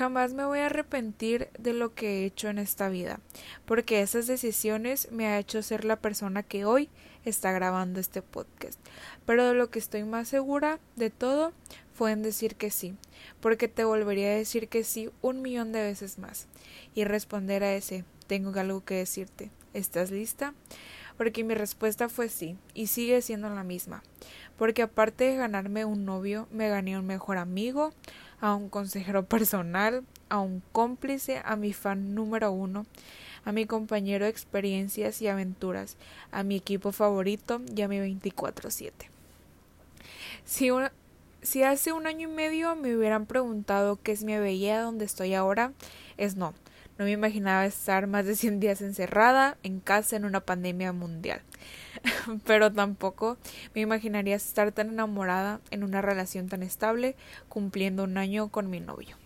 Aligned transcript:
Jamás 0.00 0.32
me 0.32 0.46
voy 0.46 0.60
a 0.60 0.66
arrepentir 0.66 1.50
de 1.58 1.74
lo 1.74 1.94
que 1.94 2.22
he 2.22 2.24
hecho 2.24 2.48
en 2.48 2.56
esta 2.56 2.88
vida, 2.88 3.20
porque 3.66 4.00
esas 4.00 4.26
decisiones 4.26 5.12
me 5.12 5.26
ha 5.26 5.38
hecho 5.38 5.62
ser 5.62 5.84
la 5.84 5.96
persona 5.96 6.42
que 6.42 6.64
hoy 6.64 6.88
está 7.26 7.52
grabando 7.52 8.00
este 8.00 8.22
podcast. 8.22 8.80
Pero 9.26 9.44
de 9.44 9.52
lo 9.52 9.68
que 9.68 9.78
estoy 9.78 10.04
más 10.04 10.26
segura 10.26 10.80
de 10.96 11.10
todo 11.10 11.52
fue 12.00 12.12
en 12.12 12.22
decir 12.22 12.56
que 12.56 12.70
sí, 12.70 12.94
porque 13.40 13.68
te 13.68 13.84
volvería 13.84 14.28
a 14.28 14.36
decir 14.36 14.68
que 14.68 14.84
sí 14.84 15.10
un 15.20 15.42
millón 15.42 15.70
de 15.70 15.82
veces 15.82 16.18
más 16.18 16.46
y 16.94 17.04
responder 17.04 17.62
a 17.62 17.74
ese 17.74 18.06
tengo 18.26 18.58
algo 18.58 18.82
que 18.82 18.94
decirte. 18.94 19.50
¿Estás 19.74 20.10
lista? 20.10 20.54
Porque 21.18 21.44
mi 21.44 21.52
respuesta 21.52 22.08
fue 22.08 22.30
sí, 22.30 22.56
y 22.72 22.86
sigue 22.86 23.20
siendo 23.20 23.50
la 23.50 23.64
misma. 23.64 24.02
Porque 24.56 24.80
aparte 24.80 25.24
de 25.24 25.36
ganarme 25.36 25.84
un 25.84 26.06
novio, 26.06 26.48
me 26.50 26.70
gané 26.70 26.98
un 26.98 27.04
mejor 27.06 27.36
amigo, 27.36 27.92
a 28.40 28.54
un 28.54 28.70
consejero 28.70 29.26
personal, 29.26 30.02
a 30.30 30.38
un 30.38 30.62
cómplice, 30.72 31.42
a 31.44 31.54
mi 31.56 31.74
fan 31.74 32.14
número 32.14 32.50
uno, 32.50 32.86
a 33.44 33.52
mi 33.52 33.66
compañero 33.66 34.24
de 34.24 34.30
experiencias 34.30 35.20
y 35.20 35.28
aventuras, 35.28 35.98
a 36.32 36.44
mi 36.44 36.56
equipo 36.56 36.92
favorito 36.92 37.60
y 37.76 37.82
a 37.82 37.88
mi 37.88 37.98
24-7. 37.98 38.90
Si, 40.46 40.70
si 41.42 41.62
hace 41.62 41.92
un 41.92 42.06
año 42.06 42.28
y 42.28 42.32
medio 42.32 42.76
me 42.76 42.94
hubieran 42.94 43.26
preguntado 43.26 44.00
qué 44.02 44.12
es 44.12 44.24
mi 44.24 44.36
veía 44.38 44.80
donde 44.82 45.04
estoy 45.04 45.34
ahora, 45.34 45.72
es 46.16 46.36
no. 46.36 46.54
No 46.98 47.06
me 47.06 47.12
imaginaba 47.12 47.64
estar 47.64 48.06
más 48.06 48.26
de 48.26 48.36
100 48.36 48.60
días 48.60 48.82
encerrada 48.82 49.56
en 49.62 49.80
casa 49.80 50.16
en 50.16 50.26
una 50.26 50.40
pandemia 50.40 50.92
mundial. 50.92 51.40
Pero 52.44 52.70
tampoco 52.70 53.38
me 53.74 53.80
imaginaría 53.80 54.36
estar 54.36 54.70
tan 54.72 54.90
enamorada 54.90 55.60
en 55.70 55.82
una 55.82 56.02
relación 56.02 56.48
tan 56.48 56.62
estable 56.62 57.16
cumpliendo 57.48 58.04
un 58.04 58.18
año 58.18 58.48
con 58.48 58.68
mi 58.68 58.80
novio. 58.80 59.16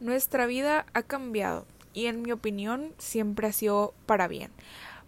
Nuestra 0.00 0.46
vida 0.46 0.86
ha 0.94 1.02
cambiado 1.02 1.66
y 1.92 2.06
en 2.06 2.22
mi 2.22 2.32
opinión 2.32 2.92
siempre 2.96 3.48
ha 3.48 3.52
sido 3.52 3.92
para 4.06 4.28
bien, 4.28 4.50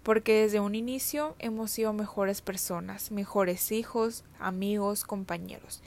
porque 0.09 0.41
desde 0.41 0.59
un 0.59 0.75
inicio 0.75 1.37
hemos 1.39 1.71
sido 1.71 1.93
mejores 1.93 2.41
personas, 2.41 3.11
mejores 3.11 3.73
hijos, 3.73 4.25
amigos, 4.39 5.05
compañeros 5.05 5.83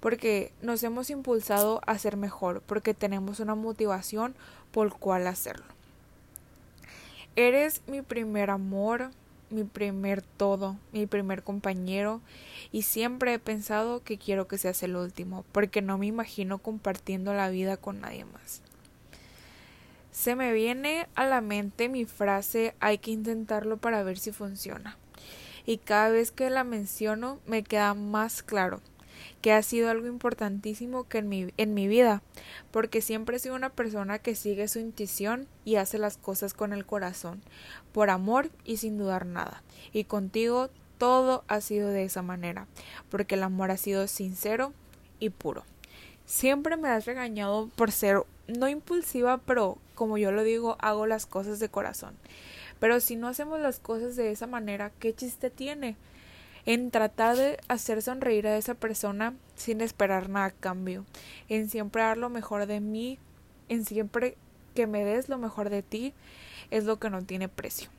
porque 0.00 0.52
nos 0.60 0.82
hemos 0.82 1.08
impulsado 1.08 1.80
a 1.86 1.96
ser 1.96 2.16
mejor, 2.16 2.62
porque 2.66 2.94
tenemos 2.94 3.38
una 3.38 3.54
motivación 3.54 4.34
por 4.72 4.98
cual 4.98 5.28
hacerlo. 5.28 5.66
Eres 7.36 7.82
mi 7.86 8.02
primer 8.02 8.50
amor, 8.50 9.12
mi 9.50 9.62
primer 9.62 10.20
todo, 10.20 10.76
mi 10.90 11.06
primer 11.06 11.44
compañero 11.44 12.20
y 12.72 12.82
siempre 12.82 13.34
he 13.34 13.38
pensado 13.38 14.02
que 14.02 14.18
quiero 14.18 14.48
que 14.48 14.58
seas 14.58 14.82
el 14.82 14.96
último, 14.96 15.44
porque 15.52 15.80
no 15.80 15.96
me 15.96 16.06
imagino 16.06 16.58
compartiendo 16.58 17.34
la 17.34 17.50
vida 17.50 17.76
con 17.76 18.00
nadie 18.00 18.24
más. 18.24 18.62
Se 20.20 20.36
me 20.36 20.52
viene 20.52 21.08
a 21.14 21.24
la 21.24 21.40
mente 21.40 21.88
mi 21.88 22.04
frase 22.04 22.74
hay 22.78 22.98
que 22.98 23.10
intentarlo 23.10 23.78
para 23.78 24.02
ver 24.02 24.18
si 24.18 24.32
funciona. 24.32 24.98
Y 25.64 25.78
cada 25.78 26.10
vez 26.10 26.30
que 26.30 26.50
la 26.50 26.62
menciono 26.62 27.38
me 27.46 27.62
queda 27.62 27.94
más 27.94 28.42
claro 28.42 28.82
que 29.40 29.54
ha 29.54 29.62
sido 29.62 29.88
algo 29.88 30.08
importantísimo 30.08 31.04
que 31.04 31.16
en 31.16 31.30
mi, 31.30 31.54
en 31.56 31.72
mi 31.72 31.88
vida, 31.88 32.22
porque 32.70 33.00
siempre 33.00 33.38
he 33.38 33.40
sido 33.40 33.54
una 33.54 33.70
persona 33.70 34.18
que 34.18 34.34
sigue 34.34 34.68
su 34.68 34.78
intuición 34.78 35.48
y 35.64 35.76
hace 35.76 35.96
las 35.96 36.18
cosas 36.18 36.52
con 36.52 36.74
el 36.74 36.84
corazón, 36.84 37.40
por 37.94 38.10
amor 38.10 38.50
y 38.66 38.76
sin 38.76 38.98
dudar 38.98 39.24
nada. 39.24 39.62
Y 39.90 40.04
contigo 40.04 40.68
todo 40.98 41.44
ha 41.48 41.62
sido 41.62 41.88
de 41.88 42.04
esa 42.04 42.20
manera, 42.20 42.66
porque 43.08 43.36
el 43.36 43.42
amor 43.42 43.70
ha 43.70 43.78
sido 43.78 44.06
sincero 44.06 44.74
y 45.18 45.30
puro. 45.30 45.64
Siempre 46.30 46.76
me 46.76 46.88
has 46.88 47.06
regañado 47.06 47.68
por 47.74 47.90
ser 47.90 48.22
no 48.46 48.68
impulsiva, 48.68 49.38
pero 49.38 49.78
como 49.96 50.16
yo 50.16 50.30
lo 50.30 50.44
digo, 50.44 50.76
hago 50.78 51.08
las 51.08 51.26
cosas 51.26 51.58
de 51.58 51.68
corazón. 51.68 52.14
Pero 52.78 53.00
si 53.00 53.16
no 53.16 53.26
hacemos 53.26 53.58
las 53.58 53.80
cosas 53.80 54.14
de 54.14 54.30
esa 54.30 54.46
manera, 54.46 54.92
¿qué 55.00 55.12
chiste 55.12 55.50
tiene? 55.50 55.96
en 56.66 56.92
tratar 56.92 57.36
de 57.36 57.58
hacer 57.66 58.00
sonreír 58.00 58.46
a 58.46 58.56
esa 58.56 58.74
persona 58.74 59.34
sin 59.56 59.80
esperar 59.80 60.28
nada 60.28 60.46
a 60.46 60.50
cambio, 60.52 61.04
en 61.48 61.68
siempre 61.68 62.02
dar 62.02 62.16
lo 62.16 62.28
mejor 62.28 62.66
de 62.66 62.78
mí, 62.78 63.18
en 63.68 63.84
siempre 63.84 64.36
que 64.76 64.86
me 64.86 65.04
des 65.04 65.28
lo 65.28 65.36
mejor 65.36 65.68
de 65.68 65.82
ti, 65.82 66.14
es 66.70 66.84
lo 66.84 67.00
que 67.00 67.10
no 67.10 67.24
tiene 67.24 67.48
precio. 67.48 67.90